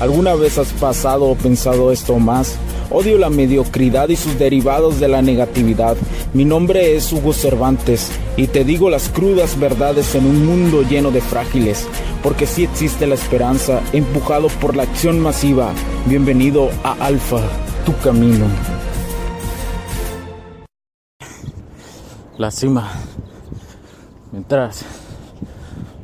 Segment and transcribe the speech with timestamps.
[0.00, 2.56] ¿Alguna vez has pasado o pensado esto más?
[2.90, 5.94] Odio la mediocridad y sus derivados de la negatividad.
[6.32, 11.10] Mi nombre es Hugo Cervantes y te digo las crudas verdades en un mundo lleno
[11.10, 11.86] de frágiles,
[12.22, 15.70] porque sí existe la esperanza, empujado por la acción masiva.
[16.06, 17.42] Bienvenido a Alfa,
[17.84, 18.46] tu camino.
[22.38, 22.90] La cima.
[24.32, 24.82] Mientras,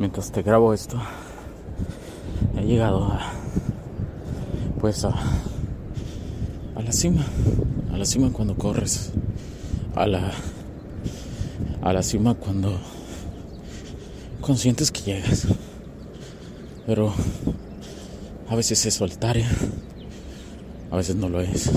[0.00, 0.96] mientras te grabo esto,
[2.58, 3.43] he llegado a,
[4.84, 5.14] pues a
[6.76, 7.24] a la cima,
[7.90, 9.12] a la cima cuando corres,
[9.94, 10.30] a la,
[11.80, 12.78] a la cima cuando
[14.42, 15.46] consientes que llegas.
[16.84, 17.14] Pero
[18.46, 19.48] a veces es solitaria,
[20.90, 21.70] a veces no lo es,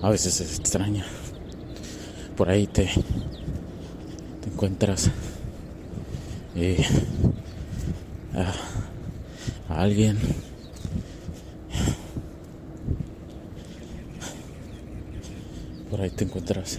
[0.00, 1.04] a veces es extraña.
[2.38, 2.88] Por ahí te,
[4.40, 5.10] te encuentras
[6.56, 6.82] eh,
[8.32, 10.16] a alguien
[15.90, 16.78] por ahí te encuentras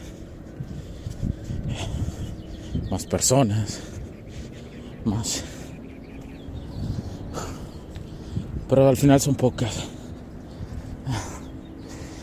[2.89, 3.79] más personas,
[5.05, 5.43] más.
[8.67, 9.85] Pero al final son pocas.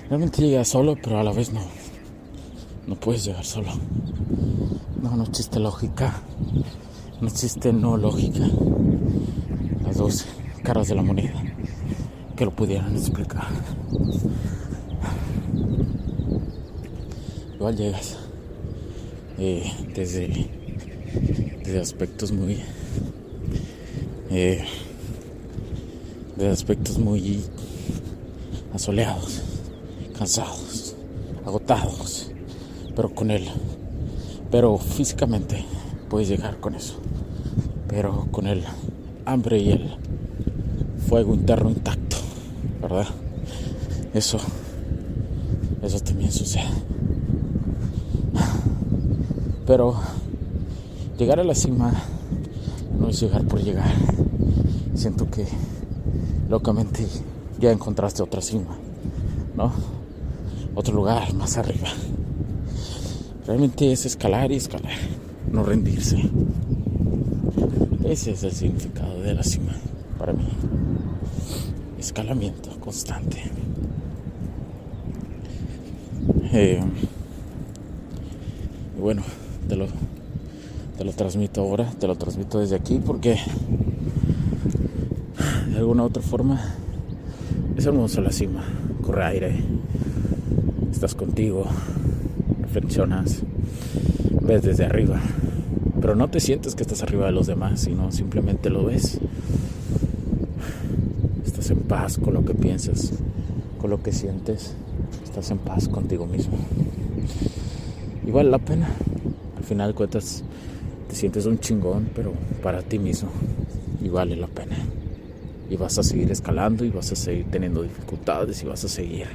[0.09, 1.63] Realmente llegas solo, pero a la vez no.
[2.87, 3.69] No puedes llegar solo.
[5.03, 6.21] No, no existe lógica.
[7.21, 8.47] No existe no lógica.
[9.85, 10.25] Las dos
[10.63, 11.43] caras de la moneda
[12.37, 13.49] que lo pudieran explicar.
[17.57, 18.19] Igual llegas
[19.39, 20.49] eh, desde,
[21.65, 22.61] desde aspectos muy
[24.31, 24.63] eh,
[26.37, 27.43] de aspectos muy
[28.75, 29.41] asoleados,
[30.19, 30.95] cansados,
[31.47, 32.31] agotados,
[32.95, 33.49] pero con él,
[34.51, 35.65] pero físicamente
[36.11, 36.97] puedes llegar con eso,
[37.89, 38.65] pero con el
[39.25, 39.97] hambre y el
[41.09, 42.17] fuego interno intacto,
[42.83, 43.07] ¿verdad?
[44.13, 44.39] Eso,
[45.83, 46.69] eso también sucede.
[49.67, 49.97] Pero
[51.19, 51.93] llegar a la cima
[52.99, 53.93] no es llegar por llegar.
[54.95, 55.47] Siento que
[56.49, 57.07] locamente
[57.59, 58.77] ya encontraste otra cima,
[59.57, 59.73] ¿no?
[60.75, 61.89] Otro lugar más arriba.
[63.47, 64.93] Realmente es escalar y escalar,
[65.51, 66.19] no rendirse.
[68.05, 69.73] Ese es el significado de la cima
[70.19, 70.47] para mí.
[71.99, 73.51] Escalamiento constante.
[76.53, 76.81] Eh,
[78.99, 79.23] bueno,
[79.69, 79.87] te lo,
[80.97, 83.37] te lo transmito ahora, te lo transmito desde aquí porque
[85.71, 86.61] de alguna u otra forma
[87.77, 88.65] es hermoso la cima,
[89.03, 89.65] corre aire,
[90.91, 91.67] estás contigo,
[92.63, 93.43] reflexionas,
[94.43, 95.21] ves desde arriba,
[96.01, 99.19] pero no te sientes que estás arriba de los demás, sino simplemente lo ves.
[101.45, 103.13] Estás en paz con lo que piensas,
[103.81, 104.75] con lo que sientes,
[105.25, 106.57] estás en paz contigo mismo.
[108.27, 108.89] Y vale la pena
[109.67, 110.45] final de cuentas
[111.09, 112.33] te sientes un chingón, pero
[112.63, 113.31] para ti mismo.
[114.03, 114.77] Y vale la pena.
[115.69, 119.27] Y vas a seguir escalando y vas a seguir teniendo dificultades y vas a seguir.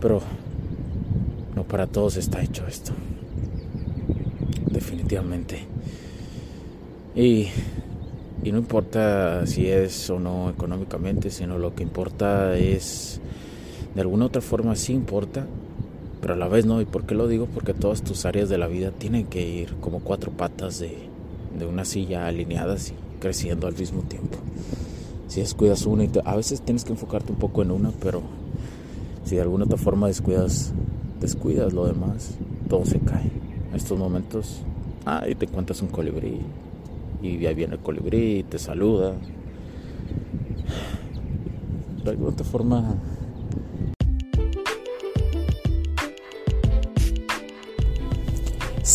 [0.00, 0.20] Pero
[1.54, 2.92] no para todos está hecho esto.
[4.70, 5.64] Definitivamente.
[7.14, 7.48] Y,
[8.44, 13.20] y no importa si es o no económicamente, sino lo que importa es,
[13.94, 15.46] de alguna otra forma sí importa
[16.26, 16.80] pero a la vez no.
[16.80, 17.46] ¿Y por qué lo digo?
[17.46, 21.08] Porque todas tus áreas de la vida tienen que ir como cuatro patas de,
[21.64, 24.36] una silla alineadas y creciendo al mismo tiempo.
[25.28, 28.22] Si descuidas una y a veces tienes que enfocarte un poco en una, pero
[29.22, 30.72] si de alguna otra forma descuidas,
[31.20, 32.32] descuidas lo demás,
[32.68, 33.30] todo se cae.
[33.70, 34.62] En estos momentos,
[35.04, 36.40] ahí te encuentras un colibrí
[37.22, 39.14] y ahí viene el colibrí te saluda.
[42.02, 42.96] De alguna otra forma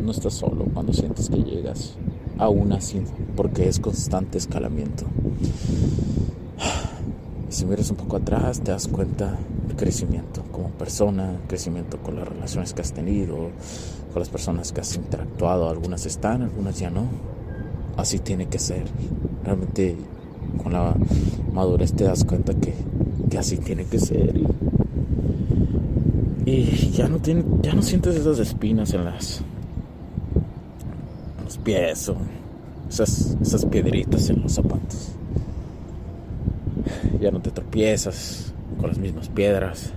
[0.00, 1.94] No estás solo cuando sientes que llegas
[2.38, 3.04] a una sin
[3.36, 5.04] porque es constante escalamiento.
[7.50, 9.36] Si miras un poco atrás, te das cuenta
[9.66, 13.50] del crecimiento como persona, crecimiento con las relaciones que has tenido,
[14.12, 15.68] con las personas que has interactuado.
[15.68, 17.06] Algunas están, algunas ya no.
[17.96, 18.84] Así tiene que ser.
[19.44, 19.96] Realmente
[20.62, 20.94] con la
[21.52, 22.72] madurez te das cuenta que,
[23.28, 24.40] que así tiene que ser.
[26.46, 29.42] Y, ya no tiene, ya no sientes esas espinas en las
[31.58, 32.16] pies o
[32.88, 35.12] esas, esas piedritas en los zapatos
[37.20, 39.92] ya no te tropiezas con las mismas piedras.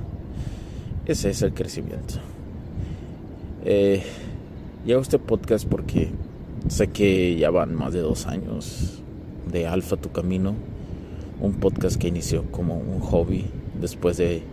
[1.05, 2.15] Ese es el crecimiento.
[3.65, 4.03] Eh,
[4.85, 6.09] hago este podcast porque
[6.67, 9.01] sé que ya van más de dos años
[9.49, 10.53] de Alfa Tu Camino,
[11.39, 13.45] un podcast que inició como un hobby
[13.79, 14.43] después de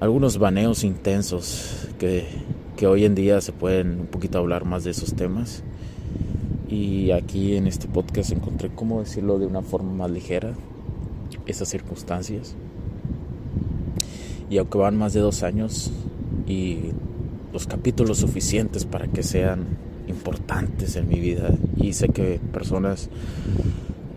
[0.00, 2.26] algunos baneos intensos que,
[2.76, 5.64] que hoy en día se pueden un poquito hablar más de esos temas.
[6.68, 10.54] Y aquí en este podcast encontré cómo decirlo de una forma más ligera,
[11.46, 12.56] esas circunstancias.
[14.48, 15.90] Y aunque van más de dos años
[16.46, 16.78] y
[17.52, 19.64] los capítulos suficientes para que sean
[20.08, 23.08] importantes en mi vida, y sé que personas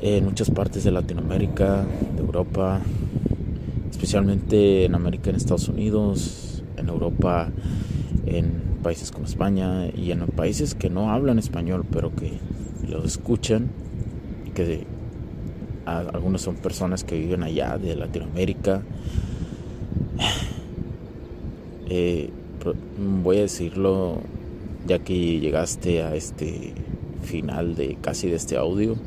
[0.01, 1.85] en muchas partes de Latinoamérica,
[2.15, 2.81] de Europa,
[3.89, 7.49] especialmente en América, en Estados Unidos, en Europa,
[8.25, 12.39] en países como España y en países que no hablan español, pero que
[12.87, 13.69] lo escuchan
[14.53, 14.85] que
[15.85, 18.81] algunos son personas que viven allá de Latinoamérica.
[21.89, 22.29] Eh,
[23.23, 24.17] voy a decirlo
[24.85, 26.73] ya que llegaste a este
[27.23, 28.97] final de casi de este audio.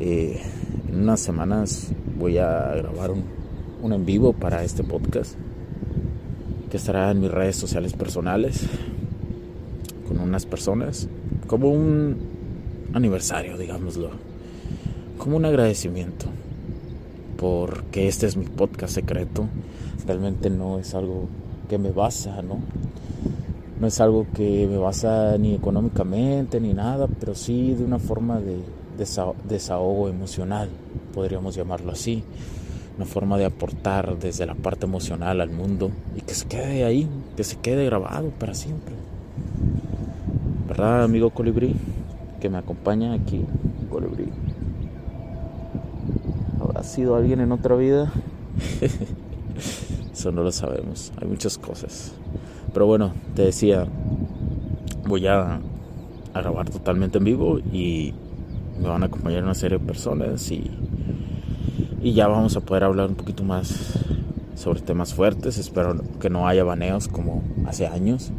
[0.00, 0.40] Eh,
[0.88, 3.24] en unas semanas voy a grabar un,
[3.82, 5.36] un en vivo para este podcast
[6.70, 8.62] que estará en mis redes sociales personales
[10.08, 11.08] con unas personas
[11.46, 12.16] como un
[12.94, 14.10] aniversario, digámoslo
[15.18, 16.26] como un agradecimiento
[17.40, 19.46] porque este es mi podcast secreto.
[20.06, 21.26] Realmente no es algo
[21.68, 22.58] que me basa, ¿no?
[23.80, 28.40] No es algo que me basa ni económicamente ni nada, pero sí de una forma
[28.40, 28.58] de
[29.48, 30.68] desahogo emocional,
[31.14, 32.22] podríamos llamarlo así.
[32.96, 37.08] Una forma de aportar desde la parte emocional al mundo y que se quede ahí,
[37.36, 38.94] que se quede grabado para siempre.
[40.68, 41.74] ¿Verdad, amigo Colibrí?
[42.40, 43.44] Que me acompaña aquí,
[43.90, 44.28] Colibrí.
[46.80, 48.10] ¿Ha sido alguien en otra vida?
[50.14, 51.12] Eso no lo sabemos.
[51.20, 52.12] Hay muchas cosas.
[52.72, 53.86] Pero bueno, te decía,
[55.06, 55.60] voy a,
[56.32, 58.14] grabar totalmente en vivo y
[58.80, 60.70] me van a acompañar una serie de personas y,
[62.02, 63.98] y ya vamos a poder hablar un poquito más
[64.54, 65.58] sobre temas fuertes.
[65.58, 68.30] Espero que no haya baneos como hace años,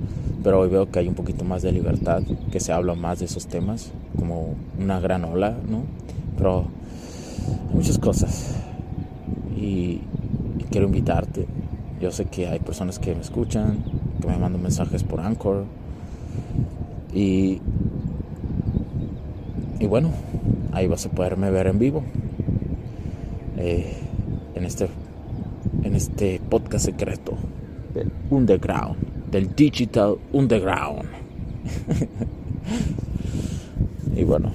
[0.44, 3.26] pero hoy veo que hay un poquito más de libertad, que se habla más de
[3.26, 5.84] esos temas, como una gran ola, ¿no?
[6.38, 6.66] Pero
[7.74, 8.56] muchas cosas.
[9.56, 10.02] Y,
[10.72, 11.46] quiero invitarte.
[12.02, 13.84] Yo sé que hay personas que me escuchan,
[14.22, 15.66] que me mandan mensajes por Anchor.
[17.14, 17.62] Y,
[19.80, 20.10] y bueno,
[20.72, 22.04] ahí vas a poderme ver en vivo.
[23.64, 23.94] Eh,
[24.56, 24.90] en este
[25.84, 27.38] en este podcast secreto
[27.94, 28.98] del underground,
[29.30, 31.08] del digital underground.
[34.16, 34.52] y bueno,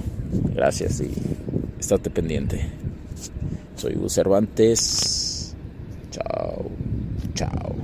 [0.55, 1.13] gracias y
[1.79, 2.67] estate pendiente.
[3.77, 5.55] Soy Hugo Cervantes.
[6.11, 6.69] Chao,
[7.35, 7.77] chao.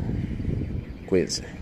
[1.09, 1.62] Cuídense.